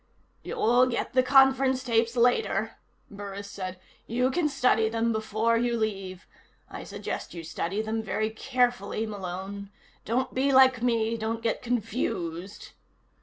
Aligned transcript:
"You'll 0.41 0.87
get 0.87 1.13
the 1.13 1.21
conference 1.21 1.83
tapes 1.83 2.17
later," 2.17 2.71
Burris 3.11 3.47
said. 3.51 3.79
"You 4.07 4.31
can 4.31 4.49
study 4.49 4.89
them 4.89 5.11
before 5.11 5.57
you 5.59 5.77
leave. 5.77 6.25
I 6.67 6.83
suggest 6.85 7.35
you 7.35 7.43
study 7.43 7.83
them 7.83 8.01
very 8.01 8.31
carefully, 8.31 9.05
Malone. 9.05 9.69
Don't 10.03 10.33
be 10.33 10.51
like 10.51 10.81
me. 10.81 11.17
Don't 11.17 11.43
get 11.43 11.61
confused." 11.61 12.71